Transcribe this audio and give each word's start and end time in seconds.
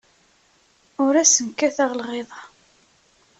Ur 1.03 1.13
asen-kkateɣ 1.23 1.91
lɣiḍa. 1.99 2.41